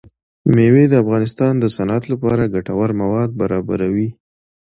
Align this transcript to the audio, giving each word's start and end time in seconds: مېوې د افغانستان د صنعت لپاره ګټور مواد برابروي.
مېوې 0.55 0.85
د 0.89 0.93
افغانستان 1.03 1.53
د 1.59 1.65
صنعت 1.75 2.03
لپاره 2.13 2.51
ګټور 2.55 2.89
مواد 3.01 3.29
برابروي. 3.41 4.07